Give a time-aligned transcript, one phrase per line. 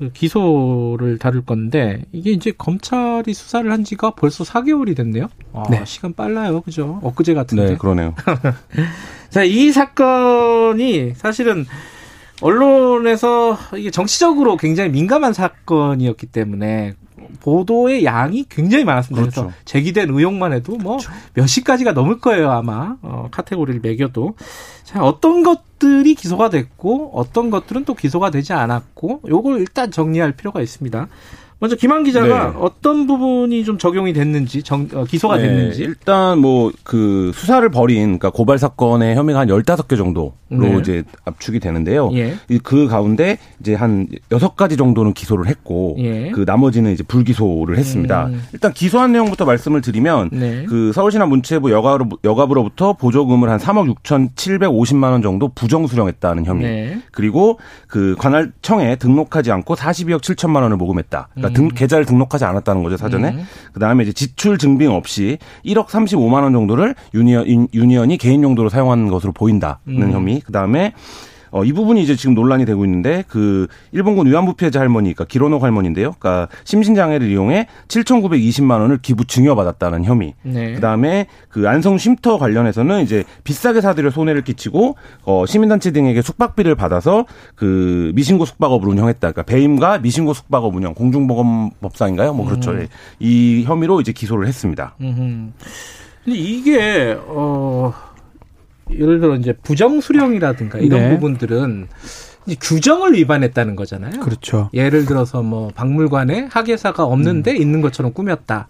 [0.00, 5.28] 그 기소를 다룰 건데 이게 이제 검찰이 수사를 한 지가 벌써 4개월이 됐네요.
[5.52, 5.84] 아, 네.
[5.84, 6.62] 시간 빨라요.
[6.62, 7.00] 그죠?
[7.02, 7.66] 엊그제 같은데.
[7.66, 8.14] 네 그러네요.
[9.28, 11.66] 자, 이 사건이 사실은
[12.40, 16.94] 언론에서 이게 정치적으로 굉장히 민감한 사건이었기 때문에
[17.40, 19.22] 보도의 양이 굉장히 많았습니다.
[19.22, 19.56] 그래서 그렇죠.
[19.64, 20.98] 제기된 의혹만 해도 뭐
[21.34, 22.96] 몇십 가지가 넘을 거예요, 아마.
[23.02, 24.34] 어, 카테고리를 매겨도.
[24.84, 30.60] 자, 어떤 것들이 기소가 됐고 어떤 것들은 또 기소가 되지 않았고 요걸 일단 정리할 필요가
[30.60, 31.08] 있습니다.
[31.60, 32.56] 먼저 김한 기자가 네.
[32.58, 38.04] 어떤 부분이 좀 적용이 됐는지 정, 어, 기소가 네, 됐는지 일단 뭐 그 수사를 벌인
[38.18, 40.76] 그러니까 고발 사건의 혐의가 한 15개 정도로 네.
[40.80, 42.10] 이제 압축이 되는데요.
[42.14, 42.34] 예.
[42.48, 46.30] 이- 그 가운데 이제 한 6가지 정도는 기소를 했고 예.
[46.30, 48.26] 그 나머지는 이제 불기소를 했습니다.
[48.26, 48.42] 음.
[48.52, 50.64] 일단 기소한 내용부터 말씀을 드리면 네.
[50.68, 56.62] 그 서울시나 문체부 여가로, 여가부로부터 보조금을 한 3억 6,750만 원 정도 부정 수령했다는 혐의.
[56.64, 57.02] 네.
[57.12, 61.28] 그리고 그 관할청에 등록하지 않고 42억 7천만 원을 모금했다.
[61.34, 63.30] 그러니까 등, 계좌를 등록하지 않았다는 거죠 사전에.
[63.30, 63.46] 음.
[63.72, 68.68] 그다음에 이제 지출 증빙 없이 1억 35만 원 정도를 윤 의원 윤 의원이 개인 용도로
[68.68, 70.12] 사용한 것으로 보인다는 음.
[70.12, 70.40] 혐의.
[70.40, 70.92] 그다음에
[71.50, 75.58] 어, 이 부분이 이제 지금 논란이 되고 있는데 그 일본군 위안부 피해자 할머니, 그러니까 길원옥
[75.58, 76.14] 할머니인데요.
[76.18, 80.34] 그러니까 심신장애를 이용해 7,920만 원을 기부 증여받았다는 혐의.
[80.42, 80.74] 네.
[80.74, 87.26] 그다음에 그 안성 쉼터 관련해서는 이제 비싸게 사들여 손해를 끼치고 어 시민단체 등에게 숙박비를 받아서
[87.54, 89.18] 그 미신고 숙박업을 운영했다.
[89.32, 92.34] 그러니까 배임과 미신고 숙박업 운영 공중보건법상인가요?
[92.34, 92.72] 뭐 그렇죠.
[92.72, 92.80] 음.
[92.82, 92.88] 예.
[93.18, 94.94] 이 혐의로 이제 기소를 했습니다.
[95.00, 95.50] 음흠.
[96.24, 97.92] 근데 이게 어
[98.92, 101.10] 예를 들어 이제 부정 수령이라든가 이런 네.
[101.10, 101.88] 부분들은
[102.46, 104.20] 이제 규정을 위반했다는 거잖아요.
[104.20, 104.70] 그렇죠.
[104.72, 108.68] 예를 들어서 뭐 박물관에 학예사가 없는데 있는 것처럼 꾸몄다.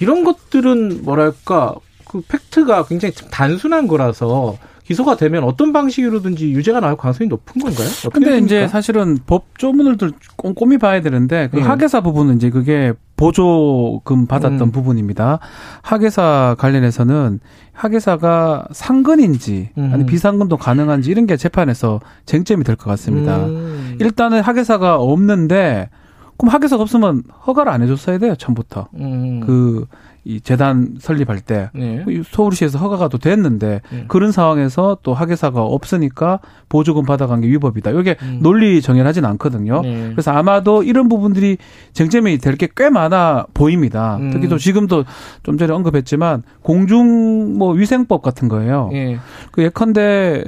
[0.00, 1.74] 이런 것들은 뭐랄까
[2.06, 7.88] 그 팩트가 굉장히 좀 단순한 거라서 기소가 되면 어떤 방식으로든지 유죄가 나올 가능성이 높은 건가요?
[8.12, 8.44] 근데 됩니까?
[8.44, 11.62] 이제 사실은 법조문을 들- 꼼꼼히 봐야 되는데 그 예.
[11.62, 14.72] 학예사 부분은 이제 그게 보조금 받았던 음.
[14.72, 15.38] 부분입니다.
[15.82, 17.40] 학예사 관련해서는
[17.72, 19.90] 학예사가 상근인지 음.
[19.92, 23.46] 아니 비상근도 가능한지 이런 게 재판에서 쟁점이 될 것 같습니다.
[23.46, 23.96] 음.
[24.00, 25.88] 일단은 학예사가 없는데
[26.36, 29.40] 그럼 학예사가 없으면 허가를 안 해줬어야 돼요 처음부터 음.
[29.40, 29.86] 그
[30.26, 32.02] 이 재단 설립할 때 네.
[32.30, 34.04] 서울시에서 허가가 또 됐는데 음.
[34.08, 36.40] 그런 상황에서 또 학예사가 없으니까
[36.70, 37.90] 보조금 받아간 게 위법이다.
[37.90, 38.38] 이게 음.
[38.42, 39.82] 논리 정연하진 않거든요.
[39.82, 40.08] 네.
[40.12, 41.58] 그래서 아마도 이런 부분들이
[41.92, 44.16] 쟁점이 될 게 꽤 많아 보입니다.
[44.16, 44.30] 음.
[44.30, 45.04] 특히 또 지금도
[45.42, 48.88] 좀 전에 언급했지만 공중 뭐 위생법 같은 거예요.
[48.94, 49.18] 예.
[49.50, 50.44] 그 예컨대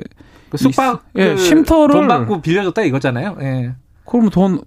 [0.49, 3.37] 그 숙박 이- 예, 그 쉼터를- 돈 받고 빌려줬다 이거잖아요.
[3.43, 3.75] 예.
[4.07, 4.61] 그러면 돈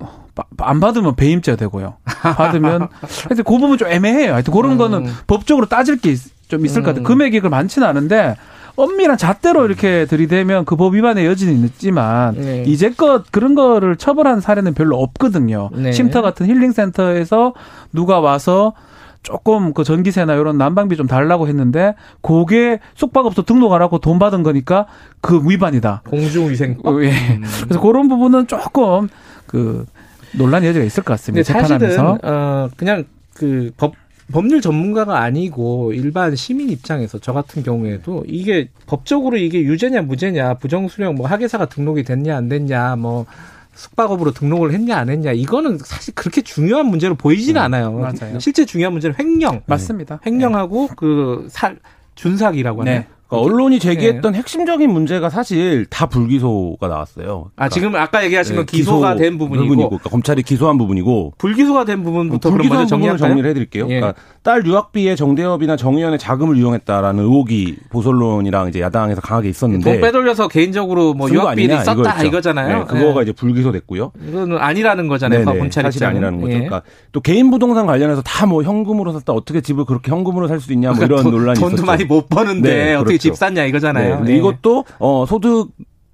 [0.57, 1.95] 안 받으면 배임죄가 되고요.
[2.05, 2.87] 받으면
[3.27, 4.33] 하여튼 그 부분 좀 애매해요.
[4.33, 4.77] 하여튼 그런 음.
[4.77, 6.15] 거는 법적으로 따질 게
[6.49, 7.03] 좀 있을 것 같아요.
[7.03, 7.05] 음.
[7.05, 8.35] 금액이 그 많지는 않은데
[8.75, 12.63] 엄밀한 잣대로 이렇게 들이대면 그 법 위반의 여지는 있지만 네.
[12.65, 15.69] 이제껏 그런 거를 처벌한 사례는 별로 없거든요.
[15.73, 15.91] 네.
[15.91, 17.53] 쉼터 같은 힐링센터에서
[17.93, 18.73] 누가 와서
[19.21, 24.41] 조금 그 전기세나 이런 난방비 좀 달라고 했는데 그게 숙박업소 등록 안 하고 돈 받은
[24.41, 24.87] 거니까
[25.21, 26.01] 그 위반이다.
[26.09, 26.87] 공중위생법.
[26.87, 27.09] 어, 예.
[27.11, 27.43] 음.
[27.65, 29.07] 그래서 그런 부분은 조금
[29.45, 29.85] 그
[30.33, 31.43] 논란 여지가 있을 것 같습니다.
[31.43, 32.19] 재판하면서.
[32.23, 33.93] 어 그냥 그 법
[34.31, 41.15] 법률 전문가가 아니고 일반 시민 입장에서 저 같은 경우에도 이게 법적으로 이게 유죄냐 무죄냐 부정수령
[41.15, 43.25] 뭐 학예사가 등록이 됐냐 안 됐냐 뭐
[43.73, 47.89] 숙박업으로 등록을 했냐 안 했냐 이거는 사실 그렇게 중요한 문제로 보이지는 않아요.
[47.89, 48.39] 음, 맞아요.
[48.39, 50.19] 실제 중요한 문제는 횡령, 맞습니다.
[50.25, 51.79] 횡령하고 그살
[52.15, 52.99] 준삭이라고 하나요?
[52.99, 53.07] 네.
[53.29, 57.51] 그러니까 언론이 제기했던 핵심적인 문제가 사실 다 불기소가 나왔어요.
[57.55, 61.85] 아 지금 아까 얘기하신 건 네, 기소가 기소 된 부분이고 그러니까 검찰이 기소한 부분이고 불기소가
[61.85, 63.17] 된 부분부터 그럼 먼저 정리할까요?
[63.29, 63.85] 정리를 해드릴게요.
[63.89, 63.99] 예.
[63.99, 70.47] 그러니까 딸 유학비에 정대협이나 정의연의 자금을 이용했다라는 의혹이 보솔론이랑 이제 야당에서 강하게 있었는데 돈 빼돌려서
[70.47, 72.25] 개인적으로 뭐 유학비를 아니냐, 썼다 이거였죠.
[72.27, 72.77] 이거잖아요.
[72.79, 73.23] 네, 그거가 예.
[73.23, 74.11] 이제 불기소됐고요.
[74.27, 75.45] 이거는 아니라는 거잖아요.
[75.45, 76.15] 검찰 입장은.
[76.15, 76.51] 아니라는 거죠.
[76.53, 76.57] 예.
[76.65, 76.81] 그러니까
[77.11, 80.89] 또 개인 부동산 관련해서 다 뭐 현금으로 샀다 어떻게 집을 그렇게 현금으로 살 수 있냐
[80.89, 81.85] 뭐 그러니까 이런 돈- 논란이 돈도 있었죠.
[81.85, 83.18] 많이 못 버는데 네, 어떻게.
[83.19, 84.21] 집 샀냐 이거잖아요.
[84.21, 84.37] 네, 예.
[84.37, 85.69] 이것도 어 소득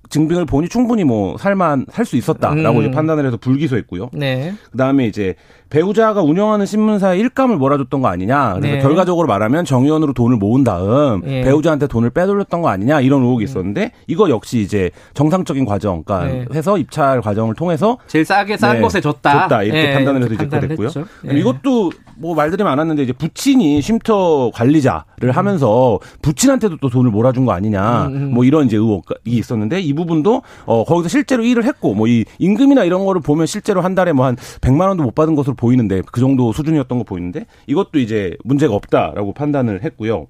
[0.09, 2.83] 증빙을 보니 충분히 뭐 살만 살 수 있었다라고 음.
[2.83, 4.11] 이제 판단을 해서 불기소했고요.
[4.13, 4.53] 네.
[4.71, 5.35] 그다음에 이제
[5.75, 8.53] 배우자가 운영하는 신문사에 일감을 몰아줬던 거 아니냐.
[8.59, 8.81] 그래서 네.
[8.81, 11.41] 결과적으로 말하면 정의원으로 돈을 모은 다음 예.
[11.41, 16.45] 배우자한테 돈을 빼돌렸던 거 아니냐 이런 의혹이 있었는데 이거 역시 이제 정상적인 과정, 그러니까 네.
[16.57, 19.41] 해서 입찰 과정을 통해서 제일 싸게 싼 네, 곳에 줬다.
[19.41, 20.89] 줬다 이렇게 예, 판단을 해서 이제 그랬고요.
[21.29, 21.37] 예.
[21.37, 28.05] 이것도 뭐 말들이 많았는데 이제 부친이 쉼터 관리자를 하면서 부친한테도 또 돈을 몰아준 거 아니냐
[28.07, 28.31] 음, 음.
[28.33, 32.85] 뭐 이런 이제 의혹이 있었는데 이 부분도 어 거기서 실제로 일을 했고 뭐 이 임금이나
[32.85, 36.21] 이런 거를 보면 실제로 한 달에 뭐 한 100만 원도 못 받은 것으로 보이는데 그
[36.21, 40.27] 정도 수준이었던 거 보이는데 이것도 이제 문제가 없다라고 판단을 했고요.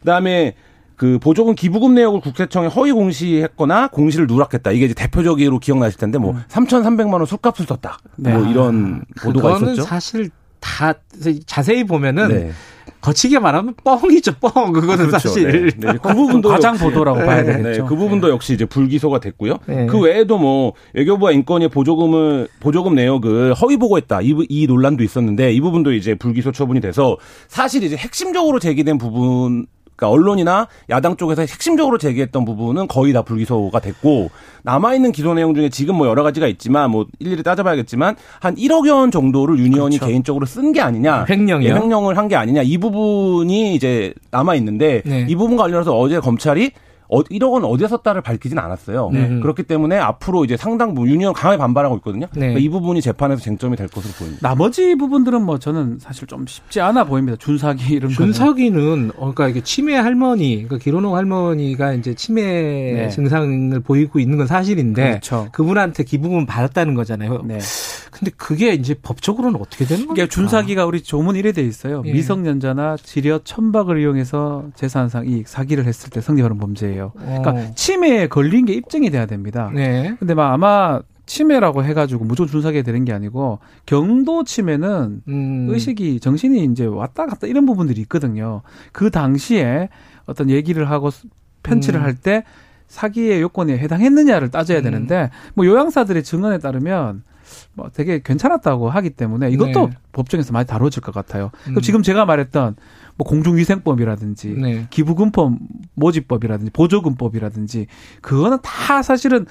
[0.00, 0.54] 그다음에
[0.96, 4.70] 그 보조금 기부금 내역을 국세청에 허위 공시했거나 공시를 누락했다.
[4.72, 7.98] 이게 이제 대표적으로 기억나실 텐데 뭐 3,300만 원 술값을 썼다.
[8.16, 8.32] 네.
[8.32, 9.82] 뭐 이런 보도가 있었죠.
[9.82, 10.30] 사실
[10.60, 10.94] 다
[11.46, 12.50] 자세히 보면은 네.
[13.00, 14.72] 거치게 말하면 뻥이죠, 뻥.
[14.72, 15.28] 그거는 그렇죠.
[15.28, 15.72] 사실.
[15.78, 15.92] 네.
[15.92, 15.98] 네.
[16.02, 17.86] 그 부분도 과장 보도라고 봐야 네, 되겠죠.
[17.86, 19.58] 그 부분도 역시 이제 불기소가 됐고요.
[19.66, 19.86] 네.
[19.86, 25.52] 그 외에도 뭐 외교부와 인권위 보조금을 보조금 내역을 허위 보고했다 이, 부- 이 논란도 있었는데
[25.52, 27.16] 이 부분도 이제 불기소 처분이 돼서
[27.48, 29.66] 사실 이제 핵심적으로 제기된 부분.
[30.00, 34.30] 그러니까 언론이나 야당 쪽에서 핵심적으로 제기했던 부분은 거의 다 불기소가 됐고
[34.62, 38.94] 남아 있는 기소 내용 중에 지금 뭐 여러 가지가 있지만 뭐 일일이 따져봐야겠지만 한 1억여
[38.94, 40.06] 원 정도를 윤 의원이 그렇죠.
[40.10, 41.68] 개인적으로 쓴 게 아니냐, 횡령이요?
[41.68, 45.26] 예, 횡령을 한 게 아니냐 이 부분이 이제 남아 있는데 네.
[45.28, 46.70] 이 부분 관련해서 어제 검찰이
[47.10, 49.10] 어, 1억 원 어디에 썼다를 밝히진 않았어요.
[49.12, 49.40] 네.
[49.40, 52.26] 그렇기 때문에 앞으로 이제 상당 부분 윤 의원 강하게 반발하고 있거든요.
[52.32, 52.40] 네.
[52.40, 54.48] 그러니까 이 부분이 재판에서 쟁점이 될 것으로 보입니다.
[54.48, 57.36] 나머지 부분들은 뭐 저는 사실 좀 쉽지 않아 보입니다.
[57.36, 58.10] 준사기 이런.
[58.10, 63.08] 준석이는 어, 그러니까 이게 치매 할머니, 그러니까 기론호 할머니가 이제 치매 네.
[63.08, 65.48] 증상을 보이고 있는 건 사실인데 그렇죠.
[65.52, 67.42] 그분한테 기부금 받았다는 거잖아요.
[67.44, 67.58] 네.
[68.10, 70.14] 근데 그게 이제 법적으로는 어떻게 되는 거예요?
[70.14, 72.02] 이게 준사기가 우리 조문 이래 돼 있어요.
[72.04, 72.12] 예.
[72.12, 77.12] 미성년자나 지력 천박을 이용해서 재산상 이익 사기를 했을 때 성립하는 범죄예요.
[77.14, 79.70] 그러니까 치매에 걸린 게 입증이 돼야 됩니다.
[79.74, 80.16] 네.
[80.18, 85.66] 근데 막 아마 치매라고 해가지고 무조건 준사기가 되는 게 아니고 경도 치매는 음.
[85.70, 88.62] 의식이 정신이 이제 왔다 갔다 이런 부분들이 있거든요.
[88.90, 89.88] 그 당시에
[90.26, 91.10] 어떤 얘기를 하고
[91.62, 92.04] 편취를 음.
[92.04, 92.42] 할때
[92.88, 94.82] 사기의 요건에 해당했느냐를 따져야 음.
[94.82, 97.22] 되는데 뭐 요양사들의 증언에 따르면
[97.74, 99.96] 뭐 되게 괜찮았다고 하기 때문에 이것도 네.
[100.12, 101.50] 법정에서 많이 다뤄질 것 같아요.
[101.68, 101.80] 음.
[101.80, 102.76] 지금 제가 말했던
[103.16, 104.86] 뭐 공중위생법이라든지 네.
[104.90, 105.54] 기부금법
[105.94, 107.86] 모집법이라든지 보조금법이라든지
[108.22, 109.46] 그거는 다 사실은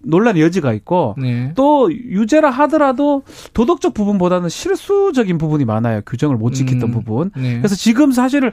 [0.00, 1.52] 논란의 여지가 있고 네.
[1.54, 3.22] 또 유죄라 하더라도
[3.52, 6.02] 도덕적 부분보다는 실수적인 부분이 많아요.
[6.06, 6.92] 규정을 못 지켰던 음.
[6.92, 7.30] 부분.
[7.36, 7.58] 네.
[7.58, 8.52] 그래서 지금 사실을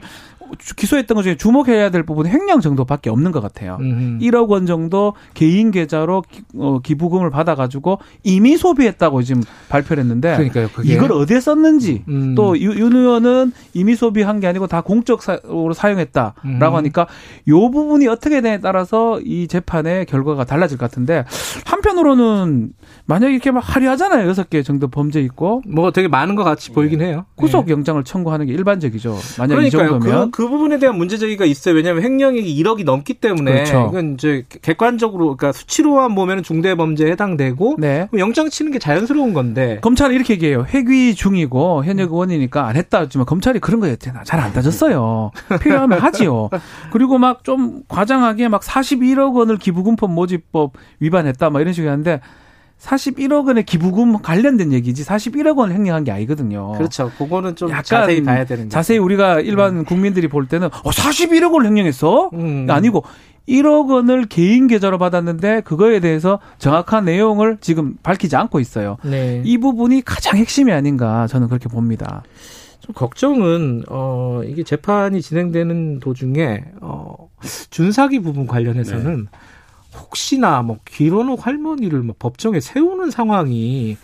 [0.76, 3.78] 기소했던 것 중에 주목해야 될 부분은 횡령 정도밖에 없는 것 같아요.
[3.80, 4.18] 음.
[4.20, 10.68] 1억 원 정도 개인 계좌로 기, 어, 기부금을 받아가지고 이미 소비했다고 지금 발표를 했는데 그러니까요.
[10.84, 12.34] 이걸 어디에 썼는지 음.
[12.34, 16.74] 또 유, 윤 의원은 이미 소비한 게 아니고 다 공적으로 사용했다라고 음.
[16.74, 17.06] 하니까
[17.48, 21.24] 요 부분이 어떻게 되냐에 따라서 이 재판의 결과가 달라질 것 같은데
[21.64, 22.72] 한편으로는
[23.06, 24.28] 만약에 이렇게 막 화려하잖아요.
[24.28, 27.24] 여섯 개 정도 범죄 있고 뭐 되게 많은 것 같이 보이긴 해요.
[27.36, 29.16] 구속 영장을 청구하는 게 일반적이죠.
[29.38, 29.70] 만약 이 네.
[29.70, 31.74] 정도면 그, 그 부분에 대한 문제 제기가 있어요.
[31.74, 33.88] 왜냐하면 횡령액이 1억이 넘기 때문에 그렇죠.
[33.90, 38.06] 이건 이제 객관적으로 그러니까 수치로만 보면 중대 범죄에 해당되고 네.
[38.18, 39.78] 영장 치는 게 자연스러운 건데.
[39.80, 40.66] 검찰은 이렇게 얘기해요.
[40.68, 45.30] 회귀 중이고 현역 의원이니까 안 했다 했지만 검찰이 그런 거에 잘안 따졌어요.
[45.62, 46.50] 필요하면 하지요.
[46.92, 52.20] 그리고 막 좀 과장하게 막 41억 원을 기부금법 모집법 위반했다 막 이런 식으로 하는데
[52.80, 56.72] 41억 원의 기부금 관련된 얘기지 41억 원을 횡령한 게 아니거든요.
[56.72, 57.10] 그렇죠.
[57.16, 61.66] 그거는 좀 약간 자세히 봐야 되는 자세히 우리가 일반 국민들이 볼 때는 어 41억 원을
[61.68, 62.30] 횡령했어?
[62.34, 62.66] 음.
[62.68, 63.04] 아니고
[63.48, 68.98] 1억 원을 개인 계좌로 받았는데 그거에 대해서 정확한 내용을 지금 밝히지 않고 있어요.
[69.04, 69.40] 네.
[69.44, 72.22] 이 부분이 가장 핵심이 아닌가 저는 그렇게 봅니다.
[72.80, 77.30] 좀 걱정은 어 이게 재판이 진행되는 도중에 어
[77.70, 79.28] 준사기 부분 관련해서는
[79.96, 83.96] 혹시나 뭐 기론옥 할머니를 뭐 법정에 세우는 상황이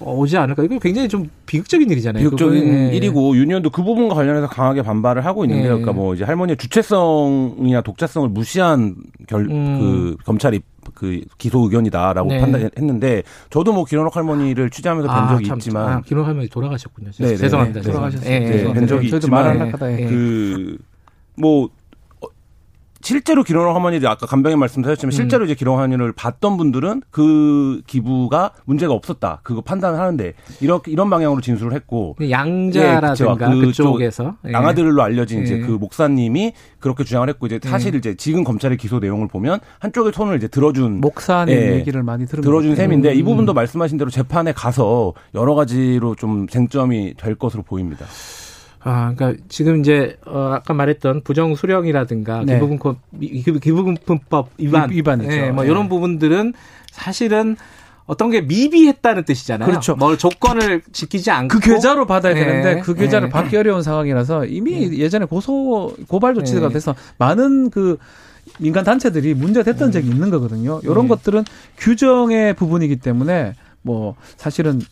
[0.00, 2.24] 어, 오지 않을까 이거 굉장히 좀 비극적인 일이잖아요.
[2.24, 2.90] 비극적인.
[2.92, 2.96] 예.
[2.96, 5.64] 일이고 유니언도 그 부분과 관련해서 강하게 반발을 하고 있는데요.
[5.64, 5.68] 예.
[5.68, 8.96] 그러니까 뭐 이제 할머니의 주체성이나 독자성을 무시한
[9.28, 9.78] 결, 음.
[9.78, 10.60] 그 검찰이
[10.94, 12.40] 그 기소 의견이다라고 네.
[12.40, 17.10] 판단했는데 저도 뭐 기론옥 할머니를 취재하면서 본 적이 참, 있지만 아, 기록 할머니 돌아가셨군요.
[17.18, 17.80] 네, 네, 죄송합니다.
[17.80, 18.30] 네, 돌아가셨어요.
[18.30, 18.72] 예, 네, 예.
[18.72, 20.06] 뵌 적이 있지만 말을 하다가 예.
[21.36, 21.70] 그뭐
[23.04, 25.12] 실제로 기록 할머니를 아까 간병인 말씀하셨지만 음.
[25.12, 31.10] 실제로 이제 기록 할머니를 봤던 분들은 그 기부가 문제가 없었다 그거 판단을 하는데 이렇게 이런
[31.10, 33.84] 방향으로 진술을 했고 양자라든가 예, 그쵸.
[33.92, 34.52] 그쪽에서 예.
[34.52, 35.60] 양아들로 알려진 이제 예.
[35.60, 40.38] 그 목사님이 그렇게 주장을 했고 이제 사실 이제 지금 검찰의 기소 내용을 보면 한쪽의 손을
[40.38, 41.74] 이제 들어준 목사님 예.
[41.74, 42.74] 얘기를 많이 들은 들어준.
[42.74, 43.24] 셈인데 이 음.
[43.26, 48.06] 부분도 말씀하신 대로 재판에 가서 여러 가지로 좀 쟁점이 될 것으로 보입니다.
[48.86, 52.54] 아, 그러니까 지금 이제 어, 아까 말했던 부정 수령이라든가 네.
[52.54, 52.98] 기부금법
[53.62, 55.32] 기부금법 위반 위- 위반이죠.
[55.32, 55.70] 예, 뭐 네.
[55.70, 56.52] 이런 부분들은
[56.92, 57.56] 사실은
[58.06, 59.66] 어떤 게 미비했다는 뜻이잖아요.
[59.66, 59.96] 그렇죠.
[59.96, 62.44] 뭘 조건을 지키지 않고 그 계좌로 받아야 네.
[62.44, 63.32] 되는데 그 계좌를 네.
[63.32, 66.74] 받기 어려운 상황이라서 이미 예전에 고소 고발 조치가 네.
[66.74, 67.96] 돼서 많은 그
[68.60, 70.80] 민간 단체들이 문제가 됐던 적이 있는 거거든요.
[70.84, 71.08] 이런 네.
[71.08, 71.44] 것들은
[71.78, 74.82] 규정의 부분이기 때문에 뭐 사실은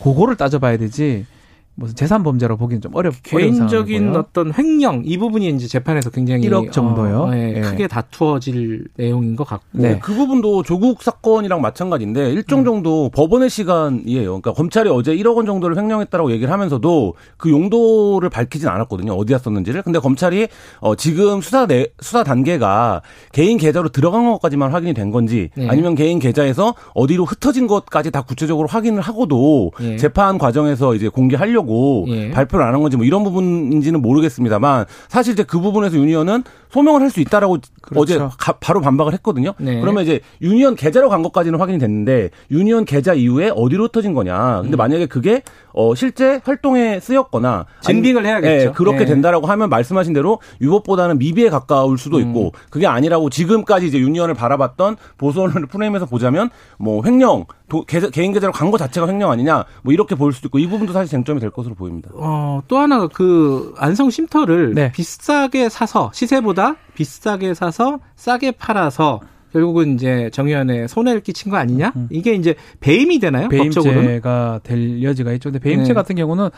[0.00, 1.26] 그거를 따져봐야 되지
[1.74, 4.14] 무슨 재산 범죄로 보기는 좀 어렵 개인적인.
[4.14, 7.22] 어떤 횡령 이 부분이 이제 재판에서 굉장히 1억 정도요.
[7.22, 7.60] 어, 예, 예.
[7.60, 9.98] 크게 다투어질 내용인 것 같고 네.
[10.00, 12.64] 그 부분도 조국 사건이랑 마찬가지인데 일정 음.
[12.64, 14.24] 정도 법원의 시간이에요.
[14.24, 19.14] 그러니까 검찰이 어제 1억 원 정도를 횡령했다라고 얘기를 하면서도 그 용도를 밝히진 않았거든요.
[19.14, 19.82] 어디다 썼는지를.
[19.82, 20.48] 근데 검찰이
[20.80, 23.00] 어 지금 수사 내 수사 단계가
[23.32, 25.68] 개인 계좌로 들어간 것까지만 확인이 된 건지 네.
[25.68, 29.96] 아니면 개인 계좌에서 어디로 흩어진 것까지 다 구체적으로 확인을 하고도 예.
[29.96, 31.61] 재판 과정에서 이제 공개하려고
[32.08, 32.30] 예.
[32.30, 37.10] 발표를 안 한 건지 뭐 이런 부분인지는 모르겠습니다만 사실 이제 그 부분에서 유니언은 소명을 할
[37.10, 37.58] 수 있다라고
[37.96, 38.34] 어제 그렇죠.
[38.38, 39.52] 가- 바로 반박을 했거든요.
[39.58, 39.78] 네.
[39.80, 44.60] 그러면 이제 윤미향 계좌로 간 것까지는 확인이 됐는데 윤미향 계좌 이후에 어디로 흩어진 거냐.
[44.60, 44.62] 음.
[44.62, 45.42] 근데 만약에 그게
[45.74, 48.68] 어 실제 활동에 쓰였거나 증빙을 해야겠죠.
[48.68, 49.04] 예, 그렇게 네.
[49.06, 52.22] 된다라고 하면 말씀하신 대로 위법보다는 미비에 가까울 수도 음.
[52.22, 58.32] 있고 그게 아니라고 지금까지 이제 유니언을 바라봤던 보수 언론의 프레임에서 보자면 뭐 횡령 도- 개인
[58.32, 61.50] 계좌로 간거 자체가 횡령 아니냐 뭐 이렇게 보일 수도 있고 이 부분도 사실 쟁점이 될
[61.50, 62.10] 것으로 보입니다.
[62.14, 64.92] 어, 또 하나 그 안성 쉼터를 네.
[64.92, 69.20] 비싸게 사서 시세보다 비싸게 사서 싸게 팔아서
[69.52, 71.92] 결국은 이제 정 의원에 손해를 끼친 거 아니냐?
[72.10, 73.48] 이게 이제 배임이 되나요?
[73.50, 74.02] 법적으로는?
[74.02, 75.50] 배임죄가 될 여지가 있죠.
[75.50, 75.94] 근데 배임죄 네.
[75.94, 76.48] 같은 경우는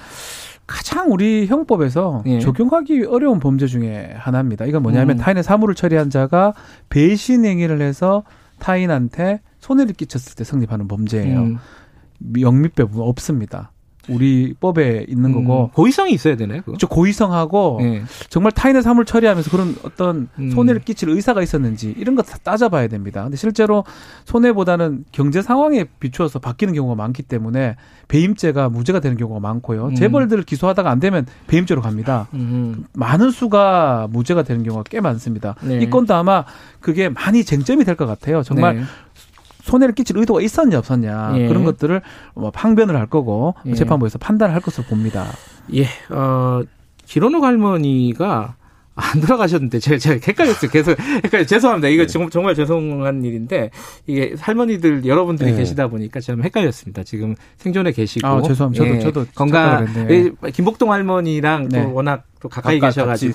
[0.67, 2.39] 가장 우리 형법에서 예.
[2.39, 4.65] 적용하기 어려운 범죄 중에 하나입니다.
[4.67, 5.21] 이건 뭐냐면 음.
[5.21, 6.55] 타인의 사물을 처리한 자가
[6.89, 8.23] 배신 행위를 해서
[8.61, 11.41] 타인한테 손해를 끼쳤을 때 성립하는 범죄예요.
[11.41, 11.59] 음.
[12.39, 13.71] 영미배분 없습니다.
[14.11, 16.61] 우리 법에 있는 거고 음, 고의성이 있어야 되나요?
[16.61, 16.77] 그거?
[16.79, 18.03] 저 고의성하고 예.
[18.29, 20.51] 정말 타인의 사물을 처리하면서 그런 어떤 음.
[20.51, 23.23] 손해를 끼칠 의사가 있었는지 이런 거다 따져봐야 됩니다.
[23.23, 23.83] 근데 실제로
[24.27, 27.77] 손해보다는 경제 상황에 비추어서 바뀌는 경우가 많기 때문에
[28.09, 29.87] 배임죄가 무죄가 되는 경우가 많고요.
[29.87, 29.95] 음.
[29.95, 32.29] 재벌들을 기소하다가 안 되면 배임죄로 갑니다.
[32.35, 32.85] 음.
[32.93, 35.55] 많은 수가 무죄가 되는 경우가 꽤 많습니다.
[35.63, 35.79] 네.
[35.81, 36.45] 이 건도 아마
[36.81, 38.43] 그게 많이 쟁점이 될 것 같아요.
[38.43, 38.83] 정말 네.
[39.65, 41.49] 손해를 끼칠 의도가 있었냐 없었냐 예.
[41.49, 42.03] 그런 것들을
[42.35, 43.75] 뭐 항변을 할 거고 예.
[43.75, 45.27] 재판부에서 판단을 할 것으로 봅니다.
[45.75, 46.61] 예, 어,
[47.07, 48.57] 기론욱 할머니가
[48.97, 50.71] 안 돌아가셨는데 제가, 제가 헷갈렸어요.
[50.71, 51.45] 계속 헷갈려.
[51.45, 51.89] 죄송합니다.
[51.89, 53.71] 이거 지금 정말 죄송한 일인데
[54.07, 55.59] 이게 할머니들 여러분들이 네.
[55.59, 57.03] 계시다 보니까 좀 헷갈렸습니다.
[57.03, 58.85] 지금 생존에 계시고 아, 죄송합니다.
[58.85, 59.89] 저도- 저도 건강.
[59.89, 60.33] 했네요.
[60.45, 61.83] 예, 김복동 할머니랑 네.
[61.83, 63.33] 또 워낙 또 가까이 하셨었죠.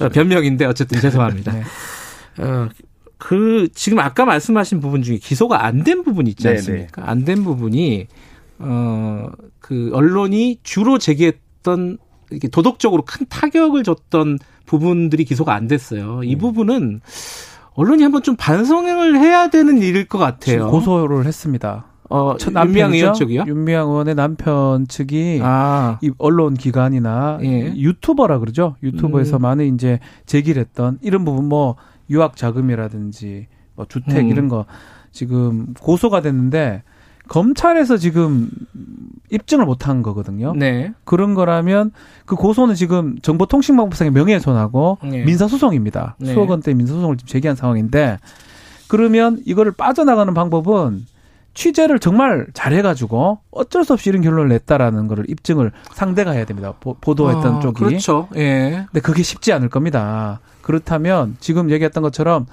[0.00, 1.52] 어, 변명인데 어쨌든 죄송합니다.
[1.52, 1.62] 네.
[2.40, 2.68] 어,
[3.20, 7.02] 그 지금 아까 말씀하신 부분 중에 기소가 안 된 부분이 있지 네, 않습니까?
[7.08, 8.06] 안 된 부분이
[8.58, 9.28] 어
[9.60, 11.98] 그 언론이 주로 제기했던
[12.30, 16.22] 이렇게 도덕적으로 큰 타격을 줬던 부분들이 기소가 안 됐어요.
[16.24, 17.00] 이 부분은
[17.74, 20.68] 언론이 한번 좀 반성을 해야 되는 일일 것 같아요.
[20.70, 21.84] 고소를 했습니다.
[22.08, 23.14] 어, 첫 윤미향 의원?
[23.14, 23.44] 쪽이요?
[23.46, 27.72] 윤미향 의원의 남편 측이 아, 이 언론 기관이나 예.
[27.76, 28.74] 유튜버라 그러죠.
[28.82, 29.42] 유튜버에서 음.
[29.42, 31.76] 많이 이제 제기를 했던 이런 부분 뭐
[32.10, 34.28] 유학 자금이라든지 뭐 주택 음.
[34.28, 34.66] 이런 거
[35.12, 36.82] 지금 고소가 됐는데
[37.28, 38.50] 검찰에서 지금
[39.30, 40.52] 입증을 못한 거거든요.
[40.56, 40.92] 네.
[41.04, 41.92] 그런 거라면
[42.26, 45.24] 그 고소는 지금 정보통신망법상의 명예훼손하고 네.
[45.24, 46.16] 민사소송입니다.
[46.18, 46.32] 네.
[46.34, 48.18] 수억 원대 민사소송을 지금 제기한 상황인데
[48.88, 51.06] 그러면 이거를 빠져나가는 방법은
[51.54, 56.74] 취재를 정말 잘해가지고 어쩔 수 없이 이런 결론을 냈다라는 거를 입증을 상대가 해야 됩니다.
[56.80, 57.84] 보, 도했던 아, 쪽이.
[57.84, 58.28] 그렇죠.
[58.36, 58.86] 예.
[58.86, 60.40] 근데 그게 쉽지 않을 겁니다.
[60.62, 62.46] 그렇다면 지금 얘기했던 것처럼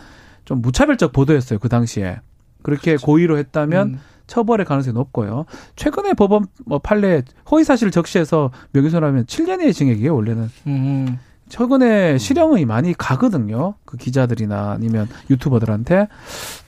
[0.45, 1.59] 좀 무차별적 보도였어요.
[1.59, 2.19] 그 당시에.
[2.63, 3.99] 그렇게 고의로 했다면 음.
[4.25, 5.45] 처벌의 가능성이 높고요.
[5.75, 10.13] 최근에 법원 뭐 판례 허위 사실을 적시해서 명예훼손하면 7년의 징역이에요.
[10.13, 10.49] 원래는.
[10.67, 11.19] 음.
[11.49, 13.75] 최근에 실형이 많이 가거든요.
[13.85, 16.07] 그 기자들이나 아니면 유튜버들한테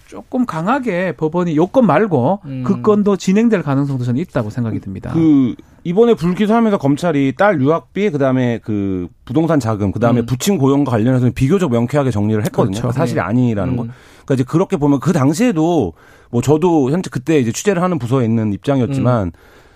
[0.10, 2.64] 조금 강하게 법원이 요건 말고 음.
[2.66, 5.12] 그 건도 진행될 가능성도 저는 있다고 생각이 듭니다.
[5.14, 10.26] 그 이번에 불기소하면서 검찰이 딸 유학비 그다음에 그 부동산 자금 그다음에 음.
[10.26, 12.72] 부친 고용과 관련해서는 비교적 명쾌하게 정리를 했거든요.
[12.72, 12.82] 그렇죠.
[12.82, 13.22] 그러니까 사실이 네.
[13.22, 13.84] 아니라는 거.
[13.84, 13.92] 음.
[14.26, 15.94] 그러니까 이제 그렇게 보면 그 당시에도
[16.32, 19.32] 뭐 저도 현재 그때 이제 취재를 하는 부서에 있는 입장이었지만 음.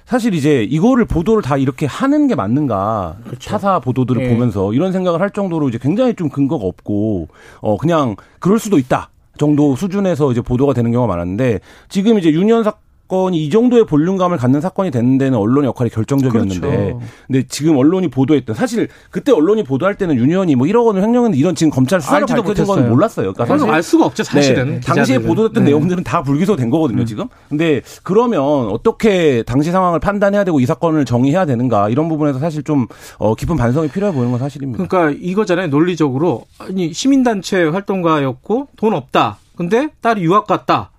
[0.06, 4.34] 사실 이제 이거를 보도를 다 이렇게 하는 게 맞는가 타사 보도들을 네.
[4.34, 7.28] 보면서 이런 생각을 할 정도로 이제 굉장히 좀 근거가 없고
[7.62, 11.60] 어 그냥 그럴 수도 있다 정도 수준에서 이제 보도가 되는 경우가 많았는데
[11.90, 17.02] 지금 이제 윤미향 사건이 이 정도의 볼륨감을 갖는 사건이 되는 데는 언론의 역할이 결정적이었는데 그렇죠.
[17.28, 21.54] 근데 지금 언론이 보도했던 사실 그때 언론이 보도할 때는 유니언이 뭐 1억 원을 횡령했는데 이런
[21.54, 22.90] 지금 검찰 수사로 밝혀진 건.
[22.90, 23.34] 몰랐어요.
[23.34, 24.76] 그러니까 사실 알 수가 없죠, 사실은.
[24.76, 25.20] 네, 당시에.
[25.20, 25.70] 보도됐던 네.
[25.72, 27.06] 내용들은 다 불기소된 거거든요, 음.
[27.06, 27.28] 지금.
[27.50, 32.88] 근데 그러면 어떻게 당시 상황을 판단해야 되고 이 사건을 정의해야 되는가 이런 부분에서 사실 좀
[33.18, 34.86] 어, 깊은 반성이 필요해 보이는 건 사실입니다.
[34.88, 35.68] 그러니까 이거잖아요.
[35.68, 39.38] 논리적으로 아니 시민단체 활동가였고 돈 없다.
[39.56, 40.90] 근데 딸이 유학 갔다.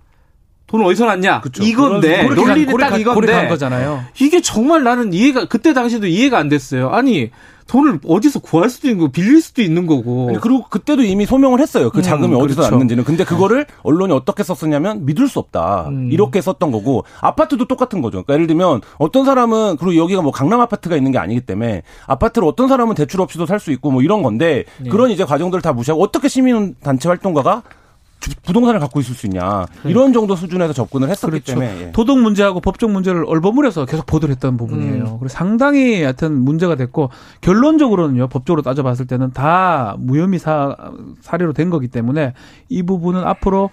[0.77, 1.41] 돈 어디서 났냐?
[1.41, 1.63] 그쵸.
[1.63, 4.03] 이건데 논리는 고르게 딱 간- 이건데 거잖아요.
[4.19, 6.89] 이게 정말 나는 이해가 그때 당시도 이해가 안 됐어요.
[6.89, 7.31] 아니
[7.67, 10.27] 돈을 어디서 구할 수도 있는 거 빌릴 수도 있는 거고.
[10.29, 11.89] 아니, 그리고 그때도 이미 소명을 했어요.
[11.89, 12.71] 그 음, 자금이 어디서 그렇죠.
[12.71, 13.03] 났는지는.
[13.03, 15.87] 근데 그거를 언론이 어떻게 썼었냐면 믿을 수 없다.
[15.89, 16.09] 음.
[16.11, 18.21] 이렇게 썼던 거고 아파트도 똑같은 거죠.
[18.21, 22.47] 그러니까 예를 들면 어떤 사람은 그리고 여기가 뭐 강남 아파트가 있는 게 아니기 때문에 아파트를
[22.47, 24.89] 어떤 사람은 대출 없이도 살 수 있고 뭐 이런 건데 네.
[24.91, 27.84] 그런 이제 과정들을 다 무시하고 어떻게 시민 단체 활동가가 주-
[28.43, 31.59] 부동산을 갖고 있을 수 있냐 이런 정도 수준에서 접근을 했었기 그렇죠.
[31.59, 31.91] 때문에 예.
[31.91, 35.03] 도덕 문제하고 법적 문제를 얼버무려서 계속 보도를 했던 부분이에요.
[35.03, 35.19] 음.
[35.19, 37.09] 그래서 상당히 하여튼 문제가 됐고
[37.41, 38.27] 결론적으로는요.
[38.27, 40.75] 법적으로 따져봤을 때는 다 무혐의 사,
[41.21, 42.33] 사례로 된 거기 때문에
[42.69, 43.69] 이 부분은 앞으로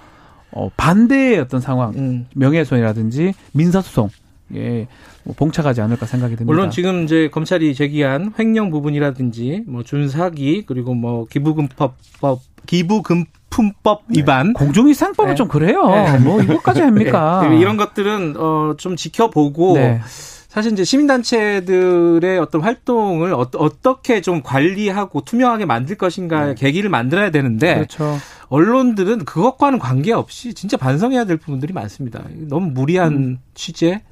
[0.51, 2.27] 어, 반대의 어떤 상황, 음.
[2.35, 4.11] 명예훼손이라든지 민사소송
[4.55, 4.87] 예,
[5.25, 6.53] 뭐 봉착하지 않을까 생각이 듭니다.
[6.53, 13.25] 물론 지금 이제 검찰이 제기한 횡령 부분이라든지 뭐 준사기 그리고 뭐 기부금법 법 기부 금
[13.51, 15.35] 품법 위반 공정위상법은 네.
[15.35, 15.87] 좀 그래요.
[15.89, 16.19] 네.
[16.19, 17.47] 뭐 이것까지 합니까?
[17.49, 20.01] 네, 이런 것들은 어, 좀 지켜보고 네.
[20.49, 23.49] 사실 이제 시민단체들의 어떤 활동을 어,
[23.83, 28.19] 떻게좀 관리하고 투명하게 만들 것인가의 계기를 만들어야 되는데 그렇죠.
[28.49, 32.23] 언론들은 그것과는 관계없이 진짜 반성해야 될 부분들이 많습니다.
[32.49, 33.39] 너무 무리한 음.
[33.55, 34.03] 취재,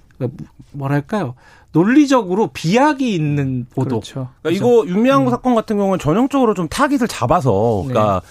[0.73, 1.35] 뭐랄까요?
[1.73, 4.01] 논리적으로 비약이 있는 보도.
[4.01, 4.29] 그렇죠.
[4.43, 7.93] 그러니까 이거 윤미향 사건 같은 경우는 전형적으로 좀 타깃을 잡아서 네.
[7.93, 8.23] 그러니까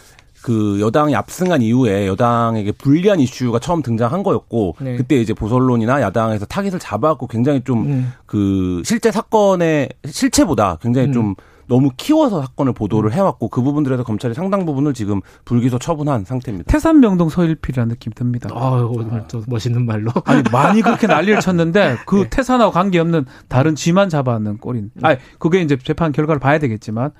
[0.41, 4.95] 그 여당이 압승한 이후에 여당에게 불리한 이슈가 처음 등장한 거였고 네.
[4.95, 8.13] 그때 이제 보선론이나 야당에서 타깃을 잡아갖고 굉장히 좀 음.
[8.25, 11.13] 그 실제 사건의 실체보다 굉장히 음.
[11.13, 11.35] 좀
[11.69, 16.69] 너무 키워서 사건을 보도를 해왔고 그 부분들에서 검찰이 상당 부분을 지금 불기소 처분한 상태입니다.
[16.69, 18.49] 태산명동 서일필이라는 느낌 듭니다.
[18.51, 20.11] 아유, 오늘 또 멋있는 말로.
[20.25, 22.29] 아니 많이 그렇게 난리를 쳤는데 그 네.
[22.29, 24.91] 태산하고 관계없는 다른 쥐만 잡아는 꼴인.
[25.03, 27.11] 아니 그게 이제 재판 결과를 봐야 되겠지만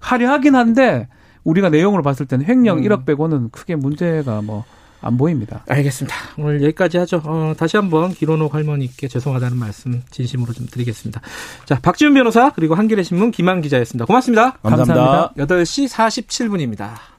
[0.00, 1.08] 화려하긴 한데
[1.44, 2.82] 우리가 내용으로 봤을 때는 횡령 음.
[2.82, 4.64] 1억 빼고는 크게 문제가 뭐
[5.02, 5.64] 안 보입니다.
[5.68, 6.16] 알겠습니다.
[6.38, 7.20] 오늘 여기까지 하죠.
[7.24, 11.20] 어, 다시 한번 기론옥 할머니께 죄송하다는 말씀 진심으로 좀 드리겠습니다.
[11.66, 14.06] 자, 박지훈 변호사 그리고 한겨레 신문 김한 기자였습니다.
[14.06, 14.52] 고맙습니다.
[14.62, 14.94] 감사합니다.
[14.94, 15.54] 감사합니다.
[15.54, 17.11] 8시 47분입니다.